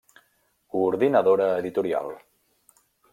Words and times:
Coordinadora 0.75 1.49
Editorial. 1.61 2.09